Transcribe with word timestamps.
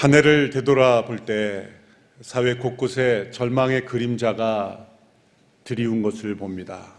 한 0.00 0.14
해를 0.14 0.48
되돌아볼 0.48 1.26
때 1.26 1.68
사회 2.22 2.54
곳곳에 2.54 3.30
절망의 3.32 3.84
그림자가 3.84 4.88
드리운 5.62 6.00
것을 6.00 6.36
봅니다. 6.36 6.94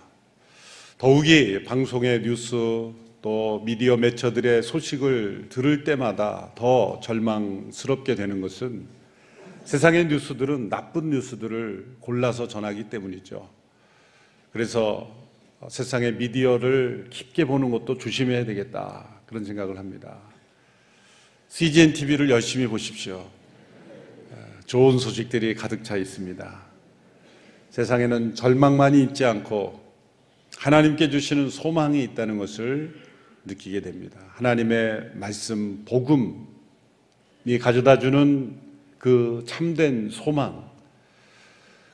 더욱이 1.00 1.64
방송의 1.64 2.21
뉴스 2.21 2.55
또 3.23 3.64
미디어 3.65 3.97
매체들의 3.97 4.61
소식을 4.61 5.47
들을 5.50 5.83
때마다 5.83 6.51
더 6.54 7.00
절망스럽게 7.00 8.14
되는 8.14 8.39
것은 8.39 8.86
세상의 9.63 10.05
뉴스들은 10.05 10.69
나쁜 10.69 11.10
뉴스들을 11.10 11.96
골라서 12.02 12.47
전하기 12.47 12.91
때문이죠. 12.91 13.49
그래서 14.54 15.11
세상의 15.68 16.18
미디어를 16.18 17.07
깊게 17.10 17.46
보는 17.46 17.71
것도 17.71 17.97
조심해야 17.97 18.46
되겠다. 18.46 19.21
그런 19.25 19.43
생각을 19.43 19.79
합니다. 19.79 20.19
CGN 21.51 21.91
TV를 21.91 22.29
열심히 22.29 22.65
보십시오. 22.65 23.29
좋은 24.68 24.97
소식들이 24.97 25.54
가득 25.54 25.83
차 25.83 25.97
있습니다. 25.97 26.61
세상에는 27.71 28.36
절망만이 28.36 29.04
있지 29.04 29.25
않고 29.25 29.77
하나님께 30.57 31.10
주시는 31.10 31.50
소망이 31.50 32.02
있다는 32.05 32.38
것을 32.38 32.95
느끼게 33.44 33.81
됩니다. 33.81 34.17
하나님의 34.30 35.11
말씀, 35.16 35.83
복음이 35.83 36.39
가져다 37.59 37.99
주는 37.99 38.55
그 38.97 39.44
참된 39.45 40.09
소망, 40.09 40.72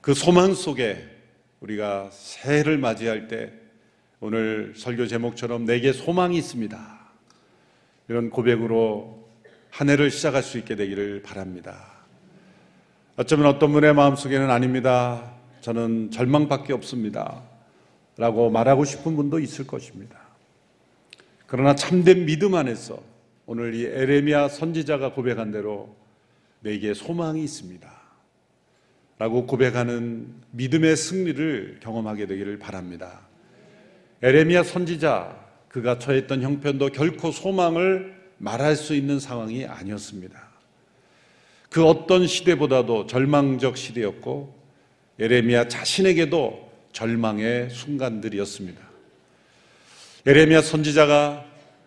그 0.01 0.13
소망 0.13 0.53
속에 0.53 1.03
우리가 1.61 2.11
새해를 2.11 2.77
맞이할 2.77 3.27
때 3.27 3.51
오늘 4.19 4.75
설교 4.77 5.07
제목처럼 5.07 5.65
내게 5.65 5.93
소망이 5.93 6.37
있습니다. 6.37 6.99
이런 8.07 8.29
고백으로 8.29 9.16
한 9.77 9.91
해를 9.91 10.09
시작할 10.09 10.41
수 10.41 10.57
있게 10.57 10.75
되기를 10.75 11.21
바랍니다. 11.21 11.85
어쩌면 13.15 13.45
어떤 13.45 13.71
분의 13.73 13.93
마음속에는 13.93 14.49
아닙니다. 14.49 15.35
저는 15.61 16.09
절망밖에 16.09 16.73
없습니다. 16.73 17.43
라고 18.17 18.49
말하고 18.49 18.85
싶은 18.85 19.15
분도 19.15 19.37
있을 19.37 19.67
것입니다. 19.67 20.17
그러나 21.45 21.75
참된 21.75 22.25
믿음 22.25 22.55
안에서 22.55 22.99
오늘 23.45 23.75
이 23.75 23.85
에레미야 23.85 24.47
선지자가 24.47 25.13
고백한 25.13 25.51
대로 25.51 25.95
내게 26.61 26.95
소망이 26.95 27.43
있습니다. 27.43 27.87
라고 29.19 29.45
고백하는 29.45 30.33
믿음의 30.53 30.95
승리를 30.95 31.81
경험하게 31.83 32.25
되기를 32.25 32.57
바랍니다. 32.57 33.27
에레미야 34.23 34.63
선지자 34.63 35.37
그가 35.67 35.99
처했던 35.99 36.41
형편도 36.41 36.89
결코 36.89 37.29
소망을 37.29 38.16
말할 38.37 38.75
수 38.75 38.95
있는 38.95 39.19
상황이 39.19 39.65
아니었습니다. 39.65 40.47
그 41.69 41.85
어떤 41.85 42.27
시대보다도 42.27 43.07
절망적 43.07 43.77
시대였고 43.77 44.55
예레미야 45.19 45.67
자신에게도 45.67 46.71
절망의 46.91 47.69
순간들이었습니다. 47.69 48.81
예레미야 50.25 50.61
선지자가 50.61 51.45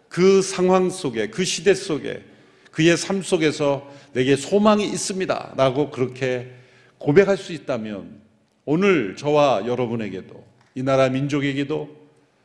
그 0.09 0.43
상황 0.43 0.91
속에 0.91 1.29
그 1.29 1.45
시대 1.45 1.75
속에 1.75 2.25
그의 2.71 2.97
삶 2.97 3.23
속에서 3.23 3.89
내게 4.13 4.37
소망이 4.37 4.85
있습니다. 4.85 5.55
라고 5.57 5.91
그렇게 5.91 6.53
고백할 6.99 7.37
수 7.37 7.53
있다면 7.53 8.21
오늘 8.65 9.17
저와 9.17 9.67
여러분에게도 9.67 10.45
이 10.75 10.83
나라 10.83 11.09
민족에게도 11.09 11.97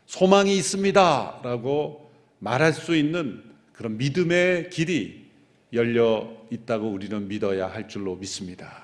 소망이 0.05 0.55
있습니다. 0.57 1.41
라고 1.43 2.11
말할 2.39 2.73
수 2.73 2.95
있는 2.95 3.43
그런 3.75 3.97
믿음의 3.97 4.69
길이 4.69 5.25
열려 5.73 6.31
있다고 6.49 6.89
우리는 6.89 7.27
믿어야 7.27 7.67
할 7.67 7.87
줄로 7.87 8.15
믿습니다. 8.15 8.83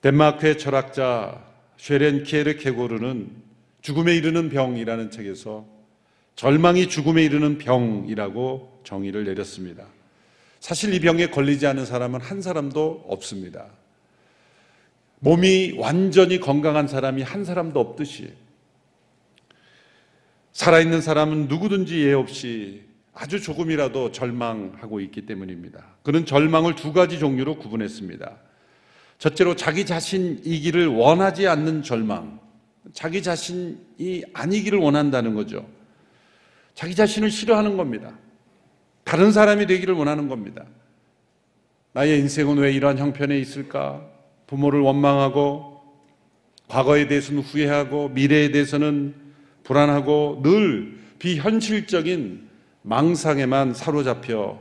덴마크의 0.00 0.56
철학자 0.58 1.44
쉐렌 1.76 2.22
키에르 2.22 2.56
케고르는 2.56 3.30
죽음에 3.82 4.14
이르는 4.14 4.50
병이라는 4.50 5.10
책에서 5.10 5.66
절망이 6.36 6.88
죽음에 6.88 7.24
이르는 7.24 7.58
병이라고 7.58 8.80
정의를 8.84 9.24
내렸습니다. 9.24 9.86
사실 10.60 10.94
이 10.94 11.00
병에 11.00 11.26
걸리지 11.28 11.66
않은 11.66 11.84
사람은 11.84 12.20
한 12.20 12.40
사람도 12.42 13.06
없습니다. 13.08 13.66
몸이 15.18 15.74
완전히 15.76 16.38
건강한 16.38 16.86
사람이 16.86 17.22
한 17.22 17.44
사람도 17.44 17.80
없듯이 17.80 18.32
살아있는 20.52 21.00
사람은 21.00 21.48
누구든지 21.48 22.06
예 22.06 22.12
없이 22.12 22.82
아주 23.12 23.40
조금이라도 23.40 24.12
절망하고 24.12 25.00
있기 25.00 25.26
때문입니다. 25.26 25.84
그는 26.02 26.26
절망을 26.26 26.74
두 26.74 26.92
가지 26.92 27.18
종류로 27.18 27.58
구분했습니다. 27.58 28.36
첫째로 29.18 29.54
자기 29.54 29.84
자신이기를 29.84 30.86
원하지 30.86 31.46
않는 31.46 31.82
절망. 31.82 32.40
자기 32.94 33.22
자신이 33.22 34.24
아니기를 34.32 34.78
원한다는 34.78 35.34
거죠. 35.34 35.68
자기 36.74 36.94
자신을 36.94 37.30
싫어하는 37.30 37.76
겁니다. 37.76 38.16
다른 39.04 39.32
사람이 39.32 39.66
되기를 39.66 39.94
원하는 39.94 40.28
겁니다. 40.28 40.64
나의 41.92 42.20
인생은 42.20 42.58
왜 42.58 42.72
이러한 42.72 42.98
형편에 42.98 43.38
있을까? 43.38 44.06
부모를 44.46 44.80
원망하고, 44.80 45.82
과거에 46.68 47.08
대해서는 47.08 47.42
후회하고, 47.42 48.10
미래에 48.10 48.52
대해서는 48.52 49.14
불안하고, 49.70 50.40
늘 50.42 50.98
비현실적인 51.20 52.48
망상에만 52.82 53.72
사로잡혀 53.72 54.60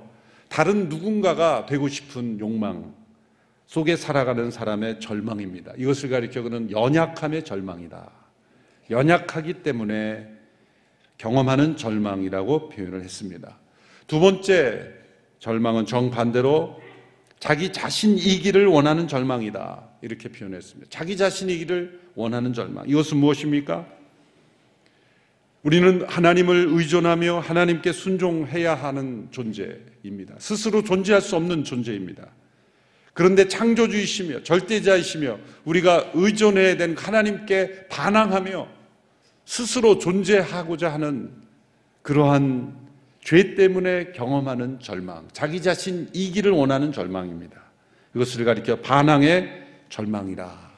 다른 0.49 0.87
누군가가 0.87 1.65
되고 1.65 1.87
싶은 1.87 2.39
욕망 2.39 2.93
속에 3.65 3.95
살아가는 3.95 4.51
사람의 4.51 4.99
절망입니다. 4.99 5.73
이것을 5.77 6.09
가리켜 6.09 6.43
그는 6.43 6.69
연약함의 6.69 7.43
절망이다. 7.43 8.07
연약하기 8.91 9.63
때문에 9.63 10.27
경험하는 11.17 11.75
절망이라고 11.75 12.69
표현을 12.69 13.01
했습니다. 13.01 13.57
두 14.05 14.19
번째 14.19 14.91
절망은 15.39 15.87
정반대로 15.87 16.79
자기 17.39 17.71
자신이기를 17.71 18.67
원하는 18.67 19.07
절망이다. 19.07 19.89
이렇게 20.03 20.29
표현했습니다. 20.29 20.87
자기 20.91 21.17
자신이기를 21.17 21.99
원하는 22.13 22.53
절망. 22.53 22.87
이것은 22.87 23.17
무엇입니까? 23.17 23.98
우리는 25.63 26.05
하나님을 26.07 26.67
의존하며 26.69 27.39
하나님께 27.39 27.91
순종해야 27.91 28.75
하는 28.75 29.27
존재입니다. 29.31 30.35
스스로 30.39 30.83
존재할 30.83 31.21
수 31.21 31.35
없는 31.35 31.63
존재입니다. 31.63 32.27
그런데 33.13 33.47
창조주이시며 33.47 34.43
절대자이시며 34.43 35.39
우리가 35.65 36.11
의존해야 36.13 36.77
된 36.77 36.95
하나님께 36.95 37.87
반항하며 37.89 38.67
스스로 39.45 39.99
존재하고자 39.99 40.93
하는 40.93 41.31
그러한 42.01 42.77
죄 43.21 43.55
때문에 43.55 44.13
경험하는 44.13 44.79
절망, 44.79 45.27
자기 45.33 45.61
자신 45.61 46.09
이기를 46.13 46.51
원하는 46.51 46.93
절망입니다. 46.93 47.61
이것을 48.15 48.45
가리켜 48.45 48.77
반항의 48.77 49.67
절망이라 49.89 50.71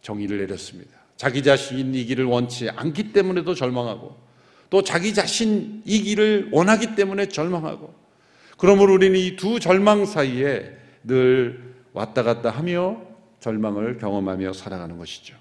정의를 0.00 0.38
내렸습니다. 0.38 0.97
자기 1.18 1.42
자신이기를 1.42 2.24
원치 2.24 2.70
않기 2.70 3.12
때문에도 3.12 3.54
절망하고 3.54 4.16
또 4.70 4.82
자기 4.82 5.12
자신이기를 5.12 6.50
원하기 6.52 6.94
때문에 6.94 7.26
절망하고 7.26 7.92
그러므로 8.56 8.94
우리는 8.94 9.18
이 9.18 9.36
두 9.36 9.60
절망 9.60 10.06
사이에 10.06 10.72
늘 11.04 11.74
왔다 11.92 12.22
갔다 12.22 12.50
하며 12.50 13.02
절망을 13.40 13.98
경험하며 13.98 14.52
살아가는 14.52 14.96
것이죠. 14.96 15.36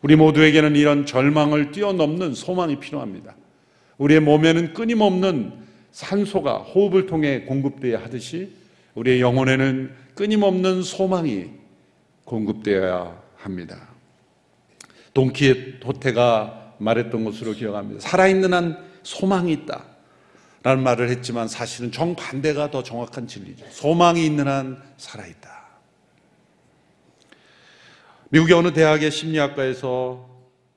우리 0.00 0.16
모두에게는 0.16 0.74
이런 0.74 1.06
절망을 1.06 1.70
뛰어넘는 1.70 2.34
소망이 2.34 2.80
필요합니다. 2.80 3.36
우리의 3.98 4.20
몸에는 4.20 4.72
끊임없는 4.72 5.52
산소가 5.92 6.58
호흡을 6.58 7.06
통해 7.06 7.42
공급되어야 7.42 8.02
하듯이 8.02 8.52
우리의 8.94 9.20
영혼에는 9.20 9.92
끊임없는 10.14 10.82
소망이 10.82 11.50
공급되어야 12.24 13.20
합니다. 13.36 13.91
돈키호테가 15.14 16.76
말했던 16.78 17.24
것으로 17.24 17.52
기억합니다. 17.52 18.00
살아있는 18.00 18.52
한 18.52 18.78
소망이 19.02 19.52
있다. 19.52 19.86
라는 20.62 20.82
말을 20.82 21.08
했지만 21.10 21.48
사실은 21.48 21.90
정반대가 21.90 22.70
더 22.70 22.82
정확한 22.82 23.26
진리죠. 23.26 23.66
소망이 23.70 24.24
있는 24.24 24.46
한 24.46 24.80
살아있다. 24.96 25.50
미국의 28.30 28.56
어느 28.56 28.72
대학의 28.72 29.10
심리학과에서 29.10 30.30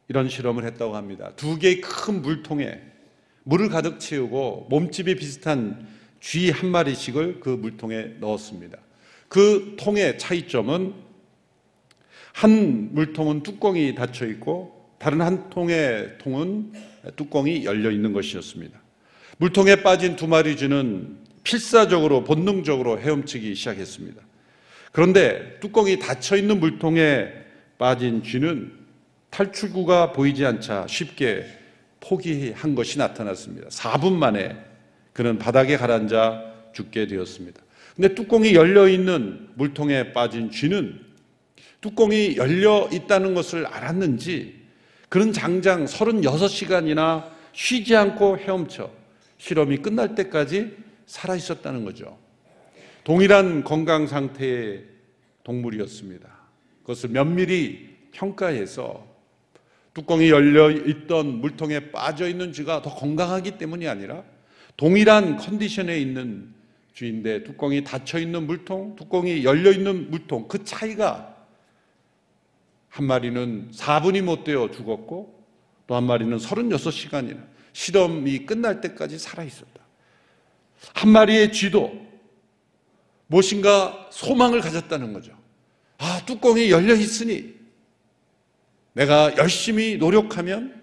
이런 0.07 0.27
실험을 0.27 0.65
했다고 0.65 0.95
합니다. 0.95 1.31
두 1.35 1.57
개의 1.57 1.81
큰 1.81 2.21
물통에 2.21 2.81
물을 3.43 3.69
가득 3.69 3.99
채우고 3.99 4.67
몸집이 4.69 5.15
비슷한 5.15 5.87
쥐 6.19 6.49
한 6.49 6.71
마리씩을 6.71 7.39
그 7.39 7.49
물통에 7.49 8.15
넣었습니다. 8.19 8.79
그 9.27 9.75
통의 9.77 10.17
차이점은 10.17 11.04
한 12.35 12.93
물통은 12.93 13.43
뚜껑이 13.43 13.95
닫혀 13.95 14.25
있고 14.27 14.93
다른 14.99 15.21
한 15.21 15.49
통의 15.49 16.17
통은 16.17 16.73
뚜껑이 17.15 17.63
열려 17.63 17.89
있는 17.89 18.11
것이었습니다. 18.11 18.77
물통에 19.37 19.77
빠진 19.77 20.17
두 20.17 20.27
마리 20.27 20.57
쥐는 20.57 21.15
필사적으로 21.45 22.25
본능적으로 22.25 22.99
헤엄치기 22.99 23.55
시작했습니다. 23.55 24.21
그런데 24.91 25.57
뚜껑이 25.61 25.97
닫혀 25.97 26.35
있는 26.35 26.59
물통에 26.59 27.31
빠진 27.77 28.21
쥐는 28.21 28.69
탈출구가 29.29 30.11
보이지 30.11 30.45
않자 30.45 30.87
쉽게 30.89 31.45
포기한 32.01 32.75
것이 32.75 32.97
나타났습니다. 32.97 33.69
4분 33.69 34.11
만에 34.11 34.57
그는 35.13 35.37
바닥에 35.37 35.77
가라앉아 35.77 36.71
죽게 36.73 37.07
되었습니다. 37.07 37.61
근데 37.95 38.13
뚜껑이 38.13 38.53
열려 38.55 38.89
있는 38.89 39.47
물통에 39.55 40.11
빠진 40.11 40.51
쥐는 40.51 41.05
뚜껑이 41.85 42.35
열려 42.35 42.89
있다는 42.91 43.35
것을 43.35 43.67
알았는지 43.67 44.55
그는 45.07 45.31
장장 45.31 45.85
36시간이나 45.85 47.29
쉬지 47.53 47.95
않고 47.95 48.39
헤엄쳐 48.39 48.89
실험이 49.37 49.77
끝날 49.77 50.15
때까지 50.15 50.77
살아 51.05 51.35
있었다는 51.35 51.85
거죠. 51.85 52.17
동일한 53.03 53.63
건강 53.63 54.07
상태의 54.07 54.83
동물이었습니다. 55.43 56.27
그것을 56.81 57.11
면밀히 57.11 57.89
평가해서 58.13 59.05
뚜껑이 59.93 60.31
열려 60.31 60.71
있던 60.71 61.39
물통에 61.39 61.91
빠져 61.91 62.27
있는 62.27 62.51
쥐가 62.51 62.81
더 62.81 62.95
건강하기 62.95 63.59
때문이 63.59 63.87
아니라 63.87 64.23
동일한 64.75 65.37
컨디션에 65.37 65.99
있는 65.99 66.51
쥐인데 66.95 67.43
뚜껑이 67.43 67.83
닫혀 67.83 68.17
있는 68.17 68.47
물통, 68.47 68.95
뚜껑이 68.95 69.43
열려 69.43 69.71
있는 69.71 70.09
물통 70.09 70.47
그 70.47 70.63
차이가 70.63 71.34
한 72.95 73.07
마리는 73.07 73.71
4분이 73.71 74.21
못 74.21 74.45
되어 74.45 74.71
죽었고 74.71 75.45
또 75.85 75.95
한 75.95 76.05
마리는 76.05 76.37
36시간이나 76.37 77.45
실험이 77.73 78.45
끝날 78.45 78.79
때까지 78.79 79.19
살아 79.19 79.43
있었다. 79.43 79.81
한 80.93 81.09
마리의 81.09 81.51
쥐도 81.51 81.91
무엇인가 83.27 84.07
소망을 84.13 84.61
가졌다는 84.61 85.11
거죠. 85.11 85.37
아, 85.97 86.21
뚜껑이 86.25 86.71
열려 86.71 86.95
있으니 86.95 87.53
내가 88.93 89.35
열심히 89.35 89.97
노력하면 89.97 90.81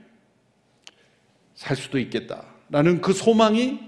살 1.54 1.78
수도 1.78 1.98
있겠다. 1.98 2.44
라는 2.68 3.00
그 3.00 3.14
소망이 3.14 3.80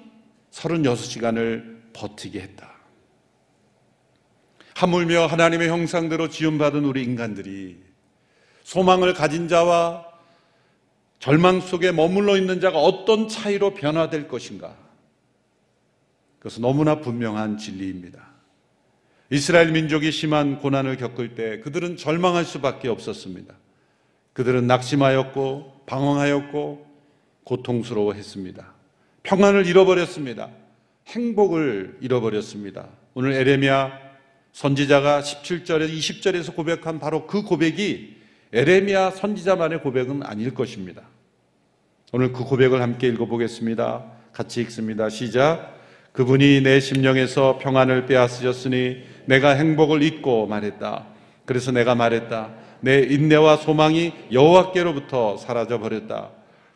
36시간을 0.50 1.92
버티게 1.92 2.40
했다. 2.40 2.72
하물며 4.76 5.26
하나님의 5.26 5.68
형상대로 5.68 6.30
지음받은 6.30 6.86
우리 6.86 7.02
인간들이 7.04 7.94
소망을 8.64 9.14
가진 9.14 9.46
자와 9.46 10.06
절망 11.20 11.61
속에 11.61 11.93
머물러 11.93 12.37
있는 12.37 12.61
자가 12.61 12.78
어떤 12.78 13.28
차이로 13.28 13.75
변화될 13.75 14.26
것인가? 14.26 14.75
그것은 16.38 16.62
너무나 16.62 17.00
분명한 17.00 17.58
진리입니다. 17.58 18.34
이스라엘 19.31 19.72
민족이 19.72 20.11
심한 20.12 20.58
고난을 20.58 20.96
겪을 20.96 21.34
때 21.34 21.61
그들은 21.61 21.96
절망할 21.96 22.44
수밖에 22.44 22.88
없었습니다. 22.88 23.55
그들은 24.32 24.67
낙심하였고 24.67 25.82
방황하였고 25.87 26.87
고통스러워했습니다. 27.44 28.75
평안을 29.22 29.67
잃어버렸습니다. 29.67 30.50
행복을 31.06 31.99
잃어버렸습니다. 32.00 32.88
오늘 33.14 33.32
에레미야 33.32 33.99
선지자가 34.52 35.20
17절에서 35.20 35.90
20절에서 35.90 36.55
고백한 36.55 36.99
바로 36.99 37.26
그 37.26 37.43
고백이 37.43 38.23
에레미야 38.54 39.10
선지자만의 39.10 39.82
고백은 39.82 40.22
아닐 40.22 40.54
것입니다. 40.54 41.02
오늘 42.12 42.32
그 42.32 42.44
고백을 42.44 42.80
함께 42.80 43.08
읽어보겠습니다. 43.08 44.04
같이 44.32 44.60
읽습니다. 44.60 45.08
시작. 45.08 45.74
그분이 46.12 46.60
내 46.60 46.78
심령에서 46.78 47.58
평안을 47.60 48.06
빼앗으셨으니 48.06 49.02
내가 49.24 49.50
행복을 49.50 50.04
잊고 50.04 50.46
말했다. 50.46 51.04
그래서 51.44 51.72
내가 51.72 51.96
말했다. 51.96 52.50
내 52.80 53.00
인내와 53.00 53.56
소망이 53.56 54.12
여호와께로부터 54.30 55.36
사라져 55.36 55.80
버렸다. 55.80 56.30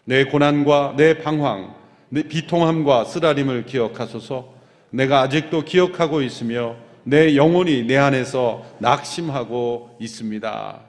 내 0.05 0.25
고난과 0.25 0.95
내 0.97 1.19
방황, 1.19 1.77
내 2.09 2.25
비통함과 2.25 3.05
쓰라림을 3.05 3.67
기억하소서. 3.67 4.53
내가 4.91 5.21
아직도 5.21 5.63
기억하고 5.63 6.23
있으며 6.23 6.75
내 7.05 7.37
영혼이 7.37 7.85
내 7.85 7.97
안에서 7.97 8.65
낙심하고 8.81 9.99
있습니다. 10.01 10.88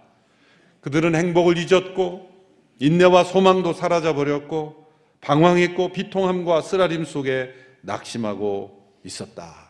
그들은 0.82 1.16
행복을 1.16 1.58
잊었고 1.58 2.30
인내와 2.80 3.24
소망도 3.26 3.74
사라져 3.74 4.14
버렸고 4.14 4.88
방황했고 5.22 5.92
비통함과 5.92 6.62
쓰라림 6.62 7.06
속에 7.06 7.54
낙심하고 7.82 8.80
있었다. 9.04 9.70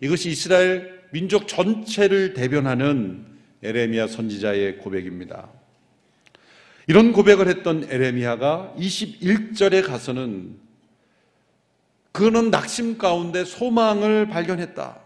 이것이 0.00 0.30
이스라엘 0.30 1.02
민족 1.12 1.46
전체를 1.46 2.34
대변하는 2.34 3.24
에레미야 3.62 4.08
선지자의 4.08 4.78
고백입니다. 4.78 5.48
이런 6.86 7.12
고백을 7.12 7.48
했던 7.48 7.86
에레미야가 7.88 8.74
21절에 8.78 9.86
가서는 9.86 10.56
그는 12.12 12.50
낙심 12.50 12.98
가운데 12.98 13.44
소망을 13.44 14.28
발견했다. 14.28 15.00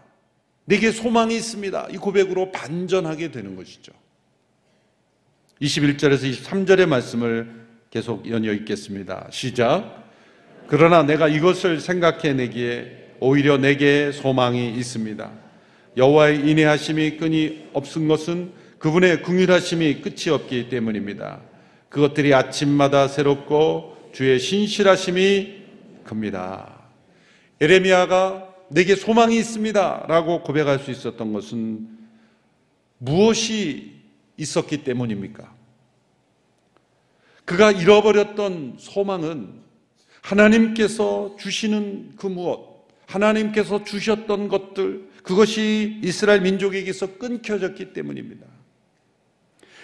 내게 0.65 0.91
소망이 0.91 1.35
있습니다. 1.35 1.87
이 1.91 1.97
고백으로 1.97 2.51
반전하게 2.51 3.31
되는 3.31 3.55
것이죠. 3.55 3.91
21절에서 5.61 6.31
23절의 6.31 6.85
말씀을 6.87 7.49
계속 7.89 8.29
연이어 8.29 8.53
읽겠습니다. 8.53 9.27
시작. 9.31 10.09
그러나 10.67 11.03
내가 11.03 11.27
이것을 11.27 11.81
생각해내기에 11.81 13.15
오히려 13.19 13.57
내게 13.57 14.11
소망이 14.11 14.69
있습니다. 14.69 15.31
여호와의 15.97 16.47
인내하심이 16.49 17.17
끈이 17.17 17.69
없은 17.73 18.07
것은 18.07 18.51
그분의 18.77 19.21
궁휼하심이 19.23 20.01
끝이 20.01 20.29
없기 20.33 20.69
때문입니다. 20.69 21.41
그것들이 21.89 22.33
아침마다 22.33 23.09
새롭고 23.09 24.11
주의 24.13 24.39
신실하심이 24.39 25.59
큽니다. 26.05 26.79
에레미야가 27.59 28.47
내게 28.69 28.95
소망이 28.95 29.37
있습니다라고 29.37 30.43
고백할 30.43 30.79
수 30.79 30.91
있었던 30.91 31.33
것은 31.33 31.87
무엇이 32.99 33.98
있었기 34.39 34.83
때문입니까? 34.83 35.53
그가 37.45 37.71
잃어버렸던 37.71 38.77
소망은 38.79 39.53
하나님께서 40.21 41.35
주시는 41.37 42.13
그 42.15 42.27
무엇, 42.27 42.87
하나님께서 43.07 43.83
주셨던 43.83 44.47
것들, 44.47 45.09
그것이 45.23 45.99
이스라엘 46.03 46.41
민족에게서 46.41 47.17
끊겨졌기 47.17 47.93
때문입니다. 47.93 48.45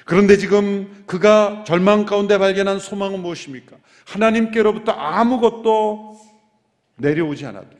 그런데 0.05 0.37
지금 0.37 1.03
그가 1.07 1.63
절망 1.65 2.05
가운데 2.05 2.37
발견한 2.37 2.79
소망은 2.79 3.21
무엇입니까? 3.21 3.75
하나님께로부터 4.05 4.91
아무것도 4.91 6.19
내려오지 6.97 7.45
않아도 7.47 7.75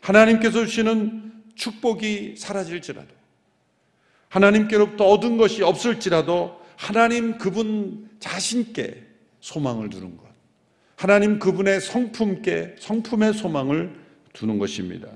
하나님께서 0.00 0.64
주시는 0.66 1.32
축복이 1.54 2.34
사라질지라도 2.36 3.19
하나님께로부터 4.30 5.04
얻은 5.06 5.36
것이 5.36 5.62
없을지라도 5.62 6.58
하나님 6.76 7.36
그분 7.36 8.08
자신께 8.20 9.02
소망을 9.40 9.90
두는 9.90 10.16
것. 10.16 10.24
하나님 10.96 11.38
그분의 11.38 11.80
성품께 11.80 12.76
성품의 12.78 13.34
소망을 13.34 13.94
두는 14.32 14.58
것입니다. 14.58 15.08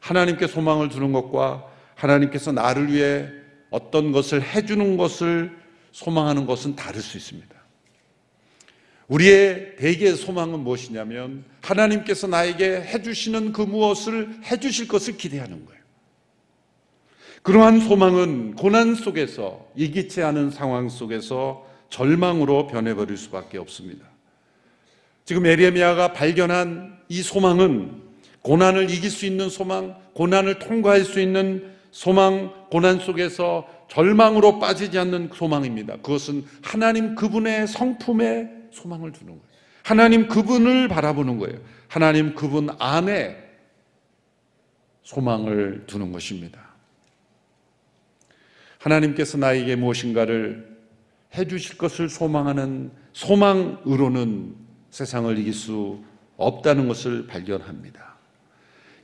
하나님께 0.00 0.46
소망을 0.46 0.88
두는 0.88 1.12
것과 1.12 1.66
하나님께서 1.94 2.52
나를 2.52 2.92
위해 2.92 3.28
어떤 3.70 4.12
것을 4.12 4.42
해주는 4.42 4.96
것을 4.96 5.56
소망하는 5.92 6.46
것은 6.46 6.76
다를 6.76 7.00
수 7.00 7.16
있습니다. 7.16 7.52
우리의 9.08 9.76
대개의 9.76 10.16
소망은 10.16 10.60
무엇이냐면 10.60 11.44
하나님께서 11.60 12.26
나에게 12.26 12.82
해주시는 12.82 13.52
그 13.52 13.62
무엇을 13.62 14.40
해주실 14.50 14.88
것을 14.88 15.16
기대하는 15.16 15.66
거예요. 15.66 15.81
그러한 17.42 17.80
소망은 17.80 18.54
고난 18.54 18.94
속에서 18.94 19.66
이기치 19.74 20.22
않은 20.22 20.50
상황 20.50 20.88
속에서 20.88 21.66
절망으로 21.88 22.68
변해버릴 22.68 23.16
수밖에 23.16 23.58
없습니다. 23.58 24.06
지금 25.24 25.46
에레미야가 25.46 26.12
발견한 26.12 26.98
이 27.08 27.20
소망은 27.22 28.00
고난을 28.42 28.90
이길 28.90 29.10
수 29.10 29.26
있는 29.26 29.48
소망, 29.48 29.96
고난을 30.14 30.58
통과할 30.58 31.04
수 31.04 31.20
있는 31.20 31.72
소망, 31.90 32.52
고난 32.70 32.98
속에서 32.98 33.68
절망으로 33.88 34.58
빠지지 34.58 34.98
않는 34.98 35.30
소망입니다. 35.34 35.96
그것은 35.96 36.44
하나님 36.62 37.14
그분의 37.14 37.66
성품에 37.68 38.48
소망을 38.70 39.12
두는 39.12 39.34
거예요. 39.34 39.52
하나님 39.82 40.28
그분을 40.28 40.88
바라보는 40.88 41.38
거예요. 41.38 41.58
하나님 41.88 42.34
그분 42.34 42.70
안에 42.78 43.36
소망을 45.02 45.84
두는 45.86 46.12
것입니다. 46.12 46.71
하나님께서 48.82 49.38
나에게 49.38 49.76
무엇인가를 49.76 50.68
해 51.34 51.46
주실 51.46 51.78
것을 51.78 52.08
소망하는 52.08 52.90
소망으로는 53.12 54.56
세상을 54.90 55.38
이길 55.38 55.54
수 55.54 56.02
없다는 56.36 56.88
것을 56.88 57.26
발견합니다. 57.26 58.16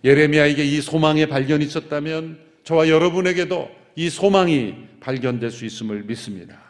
예레미야에게 0.05 0.65
이 0.65 0.81
소망의 0.81 1.29
발견이 1.29 1.65
있었다면 1.65 2.39
저와 2.65 2.89
여러분에게도 2.89 3.71
이 3.97 4.11
소망이 4.11 4.75
발견될 5.01 5.51
수 5.51 5.65
있음을 5.65 6.03
믿습니다. 6.05 6.61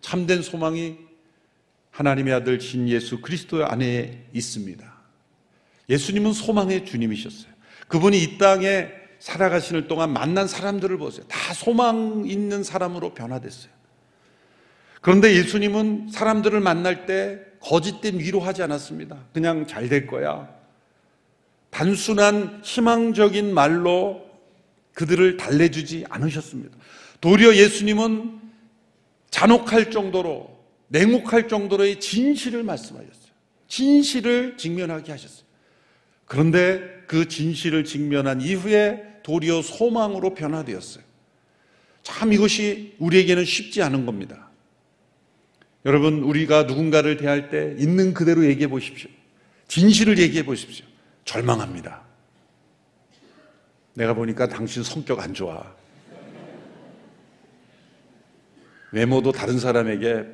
참된 0.00 0.42
소망이 0.42 0.96
하나님의 1.90 2.32
아들 2.34 2.60
신 2.60 2.88
예수 2.88 3.20
그리스도 3.20 3.64
안에 3.66 4.26
있습니다. 4.32 4.98
예수님은 5.88 6.32
소망의 6.32 6.86
주님이셨어요. 6.86 7.52
그분이 7.88 8.22
이 8.22 8.38
땅에 8.38 8.88
살아가시는 9.18 9.88
동안 9.88 10.12
만난 10.12 10.46
사람들을 10.46 10.96
보세요. 10.98 11.24
다 11.28 11.52
소망 11.54 12.24
있는 12.26 12.62
사람으로 12.62 13.14
변화됐어요. 13.14 13.72
그런데 15.00 15.34
예수님은 15.36 16.10
사람들을 16.10 16.60
만날 16.60 17.06
때 17.06 17.40
거짓된 17.60 18.18
위로하지 18.18 18.62
않았습니다. 18.62 19.16
그냥 19.32 19.66
잘 19.66 19.88
될 19.88 20.06
거야. 20.06 20.48
단순한 21.70 22.60
희망적인 22.62 23.52
말로 23.52 24.24
그들을 24.94 25.36
달래주지 25.36 26.06
않으셨습니다. 26.08 26.76
도리어 27.20 27.54
예수님은 27.54 28.40
잔혹할 29.30 29.90
정도로, 29.90 30.56
냉혹할 30.88 31.48
정도로의 31.48 32.00
진실을 32.00 32.62
말씀하셨어요. 32.62 33.28
진실을 33.68 34.56
직면하게 34.56 35.12
하셨어요. 35.12 35.46
그런데 36.24 36.80
그 37.06 37.28
진실을 37.28 37.84
직면한 37.84 38.40
이후에 38.40 39.07
도리어 39.28 39.60
소망으로 39.60 40.32
변화되었어요. 40.32 41.04
참 42.02 42.32
이것이 42.32 42.94
우리에게는 42.98 43.44
쉽지 43.44 43.82
않은 43.82 44.06
겁니다. 44.06 44.48
여러분, 45.84 46.22
우리가 46.22 46.62
누군가를 46.62 47.18
대할 47.18 47.50
때 47.50 47.74
있는 47.78 48.14
그대로 48.14 48.46
얘기해 48.46 48.68
보십시오. 48.68 49.10
진실을 49.66 50.18
얘기해 50.18 50.46
보십시오. 50.46 50.86
절망합니다. 51.26 52.02
내가 53.92 54.14
보니까 54.14 54.48
당신 54.48 54.82
성격 54.82 55.20
안 55.20 55.34
좋아. 55.34 55.74
외모도 58.92 59.30
다른 59.30 59.58
사람에게 59.58 60.24